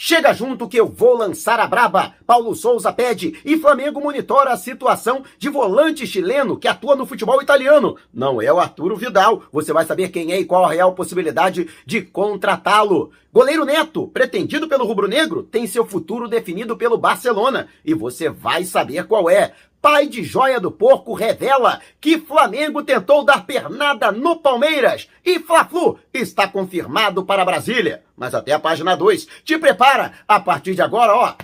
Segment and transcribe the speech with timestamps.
[0.00, 2.14] Chega junto que eu vou lançar a braba.
[2.24, 7.42] Paulo Souza pede e Flamengo monitora a situação de volante chileno que atua no futebol
[7.42, 7.96] italiano.
[8.14, 9.42] Não é o Arturo Vidal.
[9.50, 13.10] Você vai saber quem é e qual a real possibilidade de contratá-lo.
[13.32, 19.04] Goleiro Neto, pretendido pelo rubro-negro, tem seu futuro definido pelo Barcelona e você vai saber
[19.04, 19.52] qual é.
[19.80, 25.98] Pai de Joia do Porco revela que Flamengo tentou dar pernada no Palmeiras e Fla-Flu
[26.20, 28.04] está confirmado para Brasília.
[28.16, 29.28] Mas até a página 2.
[29.44, 31.34] Te prepara, a partir de agora, ó,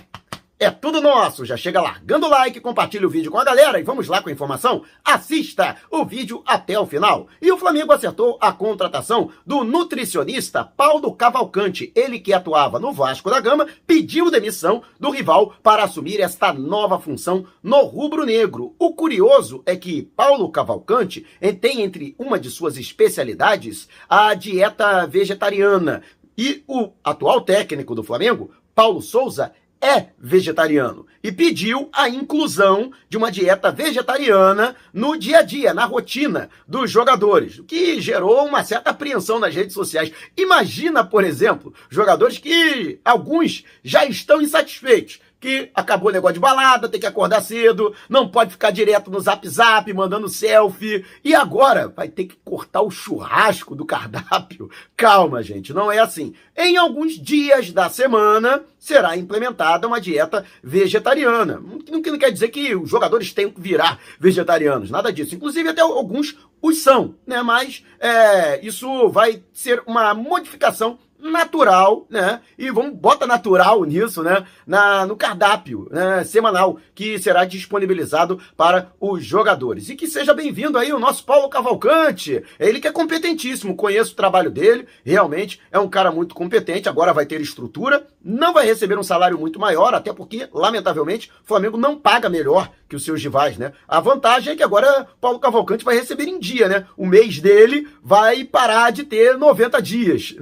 [0.65, 1.45] é tudo nosso.
[1.45, 4.29] Já chega largando o like, compartilha o vídeo com a galera e vamos lá com
[4.29, 4.83] a informação.
[5.03, 7.27] Assista o vídeo até o final.
[7.39, 11.91] E o Flamengo acertou a contratação do nutricionista Paulo Cavalcante.
[11.95, 16.99] Ele que atuava no Vasco da Gama pediu demissão do rival para assumir esta nova
[16.99, 18.75] função no rubro-negro.
[18.79, 21.25] O curioso é que Paulo Cavalcante
[21.61, 26.01] tem entre uma de suas especialidades a dieta vegetariana.
[26.35, 29.53] E o atual técnico do Flamengo, Paulo Souza,
[29.85, 35.85] é vegetariano e pediu a inclusão de uma dieta vegetariana no dia a dia, na
[35.85, 40.11] rotina dos jogadores, o que gerou uma certa apreensão nas redes sociais.
[40.35, 46.89] Imagina, por exemplo, jogadores que alguns já estão insatisfeitos que acabou o negócio de balada,
[46.89, 51.05] tem que acordar cedo, não pode ficar direto no zap zap, mandando selfie.
[51.23, 54.69] E agora vai ter que cortar o churrasco do cardápio.
[54.95, 56.33] Calma, gente, não é assim.
[56.57, 61.59] Em alguns dias da semana será implementada uma dieta vegetariana.
[61.59, 65.35] Não, não quer dizer que os jogadores tenham que virar vegetarianos, nada disso.
[65.35, 67.41] Inclusive, até alguns os são, né?
[67.41, 70.97] Mas é, isso vai ser uma modificação
[71.31, 72.41] natural, né?
[72.57, 74.45] E vamos bota natural nisso, né?
[74.65, 76.23] Na, no cardápio né?
[76.23, 79.89] semanal que será disponibilizado para os jogadores.
[79.89, 82.43] E que seja bem-vindo aí o nosso Paulo Cavalcante.
[82.59, 87.13] Ele que é competentíssimo, conheço o trabalho dele, realmente é um cara muito competente, agora
[87.13, 91.77] vai ter estrutura, não vai receber um salário muito maior, até porque, lamentavelmente, o Flamengo
[91.77, 93.73] não paga melhor que os seus rivais, né?
[93.87, 96.85] A vantagem é que agora Paulo Cavalcante vai receber em dia, né?
[96.95, 100.35] O mês dele vai parar de ter 90 dias.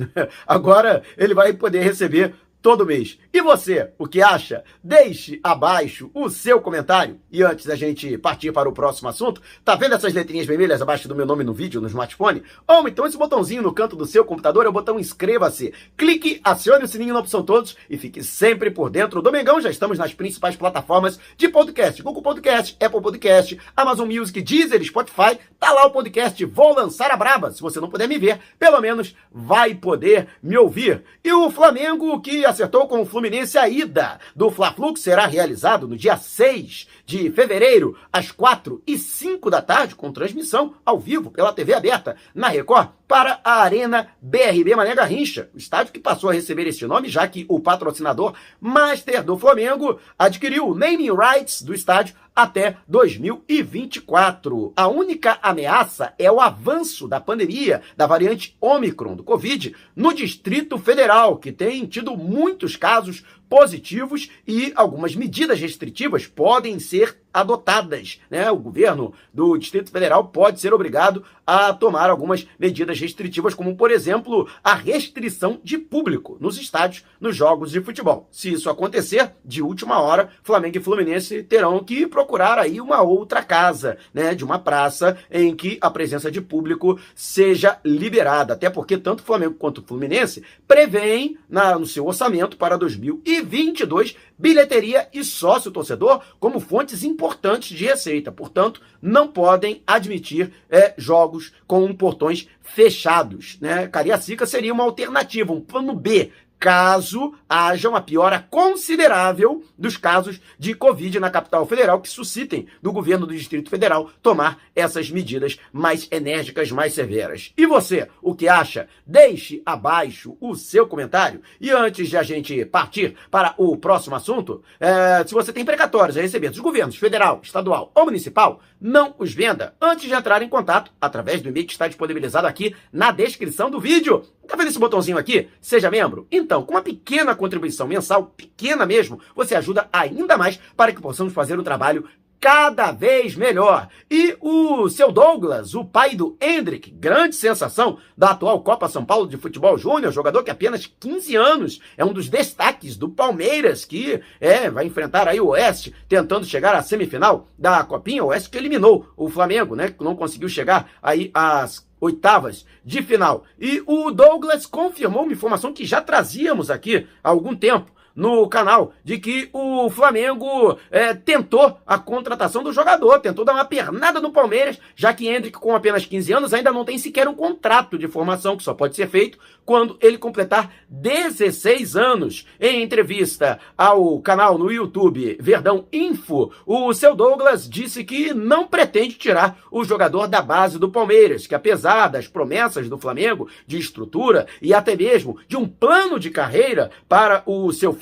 [0.45, 0.72] Agora
[1.17, 3.19] ele vai poder receber todo mês.
[3.33, 4.63] E você, o que acha?
[4.81, 7.19] Deixe abaixo o seu comentário.
[7.29, 11.09] E antes da gente partir para o próximo assunto, tá vendo essas letrinhas vermelhas abaixo
[11.09, 12.41] do meu nome no vídeo, no smartphone?
[12.65, 15.73] Ou então esse botãozinho no canto do seu computador é o botão inscreva-se.
[15.97, 19.59] Clique, acione o sininho na opção todos e fique sempre por dentro do Mengão.
[19.59, 22.01] Já estamos nas principais plataformas de podcast.
[22.01, 25.37] Google Podcast, Apple Podcast, Amazon Music, Deezer, Spotify.
[25.59, 27.51] Tá lá o podcast Vou Lançar a Braba.
[27.51, 31.03] Se você não puder me ver, pelo menos vai poder me ouvir.
[31.21, 35.87] E o Flamengo que acertou com o Fluminense a ida do Fla-Flu, que será realizado
[35.87, 41.29] no dia 6 de fevereiro, às 4 e 5 da tarde, com transmissão ao vivo
[41.31, 46.29] pela TV aberta na Record, para a Arena BRB Mané Garrincha, o estádio que passou
[46.29, 51.61] a receber este nome, já que o patrocinador Master do Flamengo adquiriu o naming rights
[51.61, 54.73] do estádio até 2024.
[54.75, 60.77] A única ameaça é o avanço da pandemia da variante Omicron do Covid no Distrito
[60.77, 68.21] Federal, que tem tido muitos casos positivos e algumas medidas restritivas podem ser adotadas.
[68.29, 68.49] Né?
[68.51, 73.91] O governo do Distrito Federal pode ser obrigado a tomar algumas medidas restritivas, como, por
[73.91, 78.27] exemplo, a restrição de público nos estádios, nos jogos de futebol.
[78.31, 83.43] Se isso acontecer, de última hora, Flamengo e Fluminense terão que procurar aí uma outra
[83.43, 88.53] casa, né, de uma praça em que a presença de público seja liberada.
[88.53, 95.71] Até porque tanto Flamengo quanto Fluminense prevêem no seu orçamento para 2022 bilheteria e sócio
[95.71, 98.29] torcedor como fontes importantes de receita.
[98.29, 103.57] Portanto, não podem admitir é, jogos com portões fechados.
[103.61, 103.87] Né?
[103.87, 106.29] Cariacica seria uma alternativa, um plano B
[106.63, 112.93] caso haja uma piora considerável dos casos de Covid na capital federal, que suscitem do
[112.93, 117.51] governo do Distrito Federal tomar essas medidas mais enérgicas, mais severas.
[117.57, 118.87] E você, o que acha?
[119.05, 121.41] Deixe abaixo o seu comentário.
[121.59, 126.15] E antes de a gente partir para o próximo assunto, é, se você tem precatórios
[126.15, 130.47] a receber dos governos federal, estadual ou municipal, não os venda antes de entrar em
[130.47, 134.23] contato através do e-mail que está disponibilizado aqui na descrição do vídeo.
[134.53, 135.49] Tá vendo esse botãozinho aqui?
[135.59, 136.27] Seja membro?
[136.31, 141.33] Então, com uma pequena contribuição mensal, pequena mesmo, você ajuda ainda mais para que possamos
[141.33, 142.07] fazer o trabalho
[142.39, 143.87] cada vez melhor.
[144.11, 149.27] E o seu Douglas, o pai do Hendrick, grande sensação da atual Copa São Paulo
[149.27, 154.21] de Futebol Júnior, jogador que apenas 15 anos é um dos destaques do Palmeiras, que
[154.39, 158.23] é, vai enfrentar aí o Oeste, tentando chegar à semifinal da Copinha.
[158.23, 159.89] O Oeste que eliminou o Flamengo, né?
[159.89, 163.45] Que não conseguiu chegar aí às oitavas de final.
[163.59, 168.93] E o Douglas confirmou uma informação que já trazíamos aqui há algum tempo no canal
[169.03, 174.31] de que o Flamengo é, tentou a contratação do jogador, tentou dar uma pernada no
[174.31, 178.07] Palmeiras, já que Hendrick, com apenas 15 anos, ainda não tem sequer um contrato de
[178.07, 182.45] formação, que só pode ser feito quando ele completar 16 anos.
[182.59, 189.15] Em entrevista ao canal no YouTube Verdão Info, o seu Douglas disse que não pretende
[189.15, 194.47] tirar o jogador da base do Palmeiras, que apesar das promessas do Flamengo de estrutura
[194.61, 197.93] e até mesmo de um plano de carreira para o seu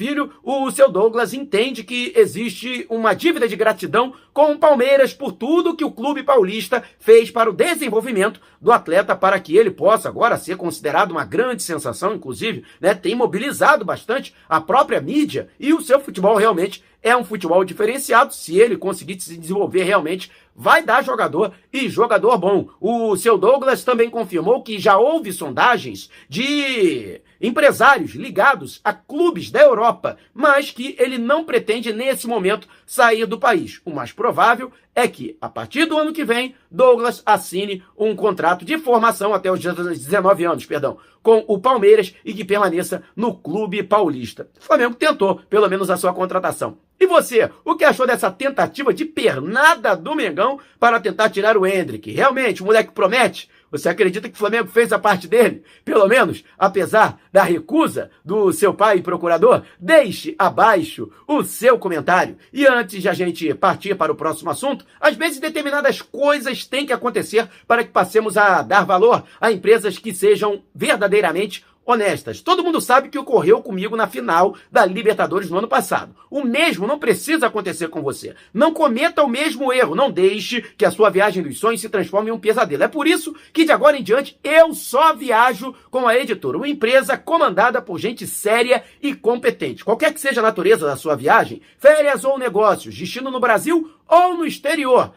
[0.44, 5.76] o seu Douglas entende que existe uma dívida de gratidão com o Palmeiras por tudo
[5.76, 10.38] que o clube paulista fez para o desenvolvimento do atleta para que ele possa agora
[10.38, 15.82] ser considerado uma grande sensação, inclusive, né, tem mobilizado bastante a própria mídia e o
[15.82, 18.34] seu futebol realmente é um futebol diferenciado.
[18.34, 22.70] Se ele conseguir se desenvolver realmente, vai dar jogador e jogador bom.
[22.80, 29.62] O seu Douglas também confirmou que já houve sondagens de empresários ligados a clubes da
[29.62, 33.82] Europa, mas que ele não pretende nesse momento sair do país.
[33.84, 38.66] O mais provável é que, a partir do ano que vem, Douglas assine um contrato
[38.66, 43.84] de formação até os 19 anos, perdão, com o Palmeiras e que permaneça no clube
[43.84, 44.50] paulista.
[44.60, 46.78] O Flamengo tentou, pelo menos, a sua contratação.
[47.00, 51.66] E você, o que achou dessa tentativa de pernada do Mengão para tentar tirar o
[51.66, 52.12] Hendrick?
[52.12, 53.50] Realmente, o moleque promete?
[53.72, 55.64] Você acredita que o Flamengo fez a parte dele?
[55.86, 59.64] Pelo menos, apesar da recusa do seu pai e procurador?
[59.80, 62.38] Deixe abaixo o seu comentário.
[62.52, 66.86] E antes de a gente partir para o próximo assunto, às vezes determinadas coisas têm
[66.86, 72.42] que acontecer para que passemos a dar valor a empresas que sejam verdadeiramente honestas.
[72.42, 76.16] Todo mundo sabe que ocorreu comigo na final da Libertadores no ano passado.
[76.30, 78.36] O mesmo não precisa acontecer com você.
[78.54, 79.96] Não cometa o mesmo erro.
[79.96, 82.84] Não deixe que a sua viagem dos sonhos se transforme em um pesadelo.
[82.84, 86.68] É por isso que de agora em diante eu só viajo com a editora, uma
[86.68, 89.84] empresa comandada por gente séria e competente.
[89.84, 94.38] Qualquer que seja a natureza da sua viagem, férias ou negócios, destino no Brasil ou
[94.38, 95.14] no exterior,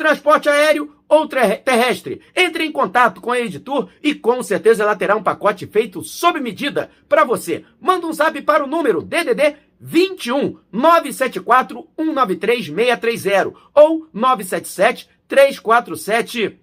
[0.00, 2.22] transporte aéreo ou terrestre.
[2.34, 6.40] Entre em contato com a Editur e com certeza ela terá um pacote feito sob
[6.40, 7.66] medida para você.
[7.78, 16.58] Manda um zap para o número DDD 21 974 193 630 ou 977 347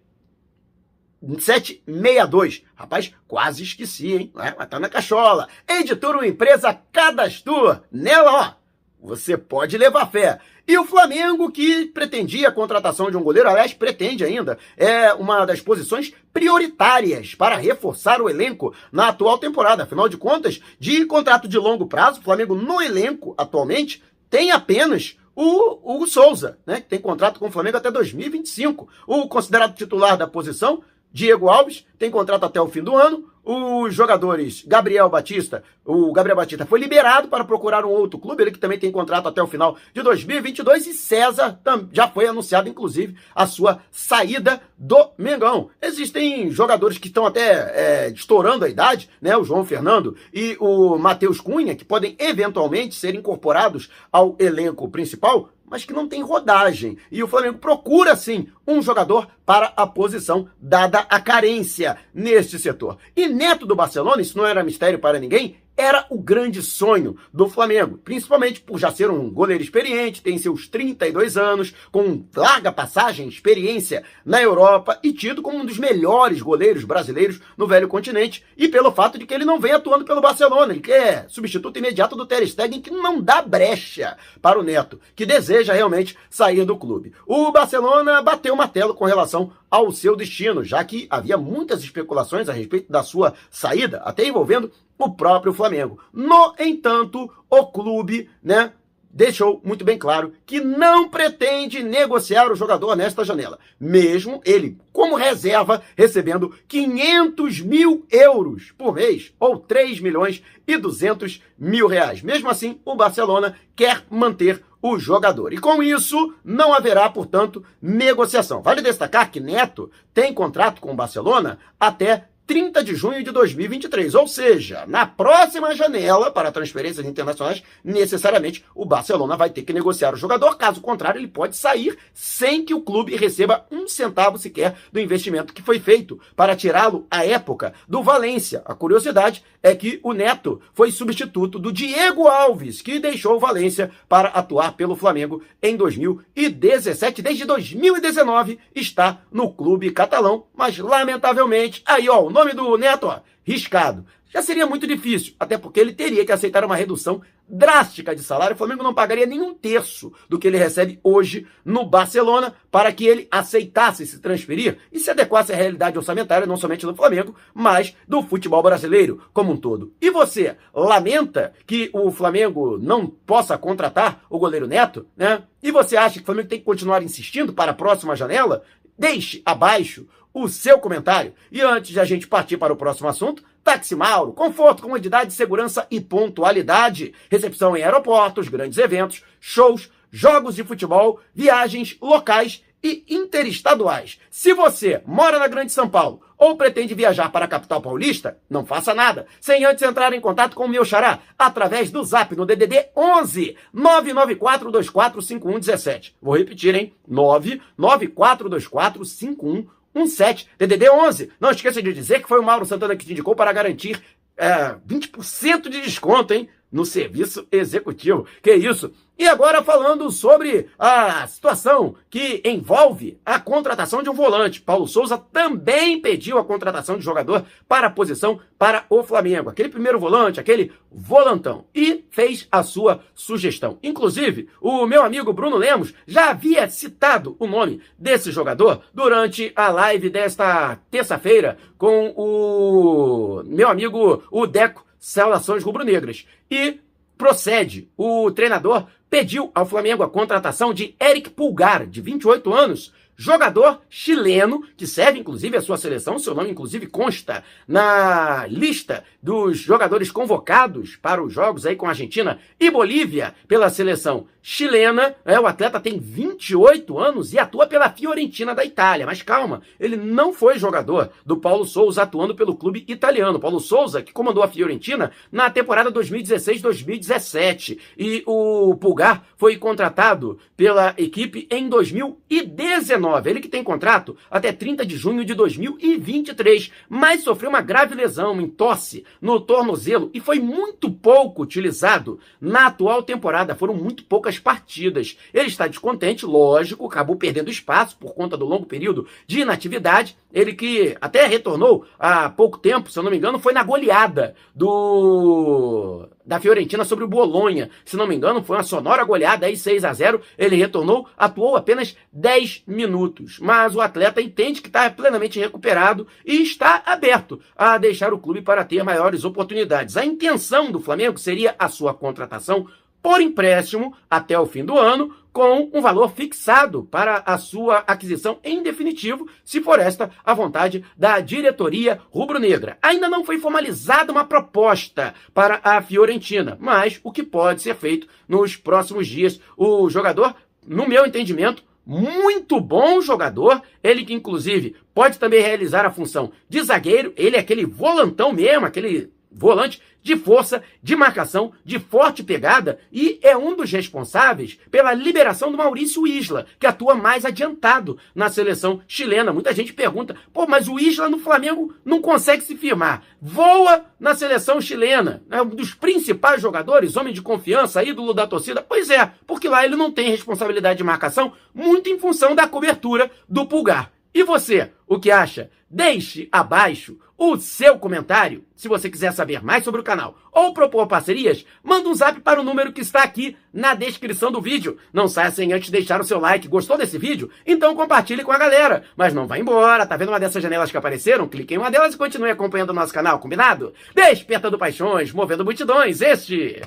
[1.21, 2.63] 762.
[2.73, 4.31] Rapaz, quase esqueci, hein?
[4.37, 5.47] É, mas tá na cachola.
[5.67, 7.81] Editora uma empresa Cadastur.
[7.91, 8.53] Nela, ó,
[9.01, 10.39] você pode levar fé.
[10.67, 15.45] E o Flamengo, que pretendia a contratação de um goleiro, aliás, pretende ainda, é uma
[15.45, 19.83] das posições prioritárias para reforçar o elenco na atual temporada.
[19.83, 25.17] Afinal de contas, de contrato de longo prazo, o Flamengo no elenco atualmente tem apenas
[25.33, 28.89] o Hugo Souza, né, que tem contrato com o Flamengo até 2025.
[29.05, 33.25] O considerado titular da posição, Diego Alves, tem contrato até o fim do ano.
[33.49, 38.51] Os jogadores Gabriel Batista, o Gabriel Batista foi liberado para procurar um outro clube, ele
[38.51, 41.57] que também tem contrato até o final de 2022 e César
[41.93, 45.69] já foi anunciado inclusive a sua saída do Mengão.
[45.81, 49.37] Existem jogadores que estão até é, estourando a idade, né?
[49.37, 55.49] O João Fernando e o Matheus Cunha, que podem eventualmente ser incorporados ao elenco principal,
[55.69, 56.97] mas que não tem rodagem.
[57.11, 62.97] E o Flamengo procura, sim, um jogador para a posição, dada a carência neste setor.
[63.15, 67.47] E Neto do Barcelona, isso não era mistério para ninguém, era o grande sonho do
[67.47, 73.27] Flamengo, principalmente por já ser um goleiro experiente, tem seus 32 anos, com larga passagem,
[73.27, 78.67] experiência na Europa e tido como um dos melhores goleiros brasileiros no velho continente, e
[78.67, 82.25] pelo fato de que ele não vem atuando pelo Barcelona, ele quer substituto imediato do
[82.25, 87.13] Ter Stegen, que não dá brecha para o Neto, que deseja realmente sair do clube.
[87.27, 92.49] O Barcelona bateu o martelo com relação ao seu destino, já que havia muitas especulações
[92.49, 95.99] a respeito da sua saída, até envolvendo o próprio Flamengo.
[96.11, 98.71] No entanto, o clube, né,
[99.17, 105.15] deixou muito bem claro que não pretende negociar o jogador nesta janela, mesmo ele, como
[105.15, 112.21] reserva, recebendo 500 mil euros por mês, ou 3 milhões e 200 mil reais.
[112.21, 115.53] Mesmo assim, o Barcelona quer manter o jogador.
[115.53, 118.61] E com isso, não haverá, portanto, negociação.
[118.61, 124.15] Vale destacar que Neto tem contrato com o Barcelona até 30 de junho de 2023.
[124.15, 130.13] Ou seja, na próxima janela para transferências internacionais, necessariamente o Barcelona vai ter que negociar
[130.13, 130.55] o jogador.
[130.55, 135.53] Caso contrário, ele pode sair sem que o clube receba um centavo sequer do investimento
[135.53, 138.61] que foi feito para tirá-lo à época do Valência.
[138.65, 143.91] A curiosidade é que o Neto foi substituto do Diego Alves, que deixou o Valência
[144.07, 147.21] para atuar pelo Flamengo em 2017.
[147.21, 154.05] Desde 2019 está no clube catalão, mas lamentavelmente, aí ó, nome do Neto, ó, riscado.
[154.29, 158.55] já seria muito difícil, até porque ele teria que aceitar uma redução drástica de salário.
[158.55, 162.91] O Flamengo não pagaria nem um terço do que ele recebe hoje no Barcelona para
[162.91, 167.35] que ele aceitasse se transferir e se adequasse à realidade orçamentária, não somente do Flamengo,
[167.53, 169.93] mas do futebol brasileiro como um todo.
[170.01, 175.43] E você lamenta que o Flamengo não possa contratar o goleiro Neto, né?
[175.63, 178.63] E você acha que o Flamengo tem que continuar insistindo para a próxima janela?
[178.97, 181.33] Deixe abaixo o seu comentário.
[181.51, 185.85] E antes de a gente partir para o próximo assunto, Táxi Mauro, conforto, comodidade, segurança
[185.91, 187.13] e pontualidade.
[187.29, 194.19] Recepção em aeroportos, grandes eventos, shows, jogos de futebol, viagens locais e interestaduais.
[194.29, 198.65] Se você mora na Grande São Paulo ou pretende viajar para a capital paulista, não
[198.65, 202.45] faça nada sem antes entrar em contato com o meu xará através do zap no
[202.45, 206.13] DDD 11 994245117.
[206.21, 206.93] Vou repetir, hein?
[207.09, 209.67] 994245117.
[210.05, 211.31] 17, DDD 11.
[211.39, 214.01] Não esqueça de dizer que foi o Mauro Santana que te indicou para garantir
[214.37, 216.47] é, 20% de desconto, hein?
[216.71, 218.25] No serviço executivo.
[218.41, 218.91] Que isso?
[219.19, 224.61] E agora falando sobre a situação que envolve a contratação de um volante.
[224.61, 229.49] Paulo Souza também pediu a contratação de jogador para a posição para o Flamengo.
[229.49, 231.65] Aquele primeiro volante, aquele volantão.
[231.73, 233.79] E fez a sua sugestão.
[233.81, 239.69] Inclusive, o meu amigo Bruno Lemos já havia citado o nome desse jogador durante a
[239.69, 246.27] live desta terça-feira com o meu amigo o Deco Saudações Rubro-Negras.
[246.49, 246.79] E
[247.17, 247.89] procede.
[247.97, 254.63] O treinador pediu ao Flamengo a contratação de Eric Pulgar, de 28 anos, jogador chileno,
[254.77, 260.95] que serve inclusive a sua seleção, seu nome inclusive consta na lista dos jogadores convocados
[260.95, 265.13] para os jogos aí com Argentina e Bolívia pela seleção chilena.
[265.25, 269.05] É, o atleta tem 28 anos e atua pela Fiorentina da Itália.
[269.05, 273.41] Mas calma, ele não foi jogador do Paulo Souza atuando pelo clube italiano.
[273.41, 277.77] Paulo Souza, que comandou a Fiorentina na temporada 2016-2017.
[277.97, 278.96] E o Pulgar
[279.37, 283.29] foi contratado pela equipe em 2019.
[283.29, 288.33] Ele que tem contrato até 30 de junho de 2023, mas sofreu uma grave lesão,
[288.33, 293.55] uma entorse no tornozelo e foi muito pouco utilizado na atual temporada.
[293.55, 295.17] Foram muito poucas partidas.
[295.33, 300.17] Ele está descontente, lógico, acabou perdendo espaço por conta do longo período de inatividade.
[300.33, 304.35] Ele que até retornou há pouco tempo, se eu não me engano, foi na goleada
[304.53, 307.69] do da Fiorentina sobre o Bolonha.
[307.85, 310.21] Se não me engano, foi uma sonora goleada aí 6 a 0.
[310.37, 316.41] Ele retornou, atuou apenas 10 minutos, mas o atleta entende que está plenamente recuperado e
[316.41, 319.95] está aberto a deixar o clube para ter maiores oportunidades.
[319.95, 322.67] A intenção do Flamengo seria a sua contratação
[323.01, 328.39] por empréstimo até o fim do ano, com um valor fixado para a sua aquisição
[328.43, 332.79] em definitivo, se for esta a vontade da diretoria rubro-negra.
[332.81, 338.07] Ainda não foi formalizada uma proposta para a Fiorentina, mas o que pode ser feito
[338.27, 339.39] nos próximos dias.
[339.55, 340.33] O jogador,
[340.65, 346.63] no meu entendimento, muito bom jogador, ele que inclusive pode também realizar a função de
[346.63, 352.79] zagueiro, ele é aquele volantão mesmo, aquele volante de força, de marcação, de forte pegada
[352.91, 358.29] e é um dos responsáveis pela liberação do Maurício Isla, que atua mais adiantado na
[358.29, 359.33] seleção chilena.
[359.33, 363.03] Muita gente pergunta, pô, mas o Isla no Flamengo não consegue se firmar.
[363.21, 368.61] Voa na seleção chilena, é um dos principais jogadores, homem de confiança, ídolo da torcida.
[368.61, 373.11] Pois é, porque lá ele não tem responsabilidade de marcação, muito em função da cobertura
[373.27, 373.91] do pulgar.
[374.17, 375.51] E você, o que acha?
[375.69, 378.43] Deixe abaixo o seu comentário.
[378.55, 382.41] Se você quiser saber mais sobre o canal ou propor parcerias, manda um zap para
[382.41, 384.79] o número que está aqui na descrição do vídeo.
[384.91, 386.47] Não saia sem antes deixar o seu like.
[386.47, 387.29] Gostou desse vídeo?
[387.45, 388.85] Então compartilhe com a galera.
[388.95, 389.85] Mas não vá embora.
[389.85, 391.27] Tá vendo uma dessas janelas que apareceram?
[391.27, 393.71] Clique em uma delas e continue acompanhando o nosso canal, combinado?
[393.93, 396.01] Despertando paixões, movendo multidões.
[396.01, 396.59] Este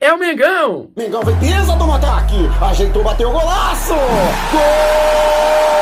[0.00, 0.90] é o Mengão.
[0.96, 2.34] Mengão vem pisa do ataque.
[2.60, 3.94] Ajeitou, bateu o golaço.
[4.50, 5.81] Gol!